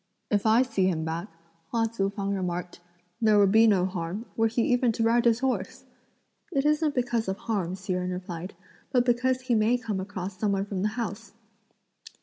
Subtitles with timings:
[0.31, 1.27] "If I see him back,"
[1.69, 2.79] Hua Tzu fang remarked,
[3.21, 5.83] "there would be no harm, were he even to ride his horse!"
[6.51, 8.55] "It isn't because of harm," Hsi Jen replied;
[8.91, 11.33] "but because he may come across some one from the house."